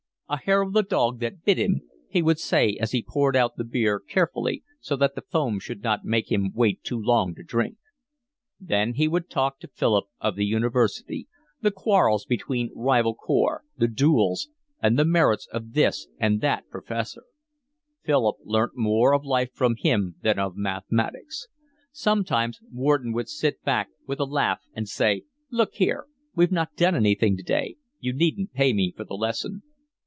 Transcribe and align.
"A 0.33 0.37
hair 0.37 0.61
of 0.61 0.71
the 0.71 0.81
dog 0.83 1.19
that 1.19 1.43
bit 1.43 1.57
him," 1.57 1.81
he 2.09 2.21
would 2.21 2.39
say 2.39 2.77
as 2.79 2.93
he 2.93 3.03
poured 3.03 3.35
out 3.35 3.57
the 3.57 3.65
beer, 3.65 3.99
carefully 3.99 4.63
so 4.79 4.95
that 4.95 5.13
the 5.13 5.21
foam 5.23 5.59
should 5.59 5.83
not 5.83 6.05
make 6.05 6.31
him 6.31 6.53
wait 6.55 6.81
too 6.85 6.97
long 6.97 7.35
to 7.35 7.43
drink. 7.43 7.75
Then 8.57 8.93
he 8.93 9.09
would 9.09 9.29
talk 9.29 9.59
to 9.59 9.67
Philip 9.67 10.05
of 10.21 10.37
the 10.37 10.45
university, 10.45 11.27
the 11.59 11.69
quarrels 11.69 12.23
between 12.23 12.71
rival 12.73 13.13
corps, 13.13 13.65
the 13.75 13.89
duels, 13.89 14.47
and 14.81 14.97
the 14.97 15.03
merits 15.03 15.49
of 15.51 15.73
this 15.73 16.07
and 16.17 16.39
that 16.39 16.69
professor. 16.69 17.23
Philip 18.05 18.37
learnt 18.45 18.77
more 18.77 19.11
of 19.13 19.25
life 19.25 19.51
from 19.53 19.75
him 19.75 20.15
than 20.21 20.39
of 20.39 20.55
mathematics. 20.55 21.49
Sometimes 21.91 22.61
Wharton 22.71 23.11
would 23.11 23.27
sit 23.27 23.61
back 23.65 23.89
with 24.07 24.21
a 24.21 24.23
laugh 24.23 24.61
and 24.73 24.87
say: 24.87 25.23
"Look 25.51 25.73
here, 25.73 26.05
we've 26.33 26.53
not 26.53 26.77
done 26.77 26.95
anything 26.95 27.35
today. 27.35 27.75
You 27.99 28.13
needn't 28.13 28.53
pay 28.53 28.71
me 28.71 28.93
for 28.95 29.03
the 29.03 29.15
lesson." 29.15 29.63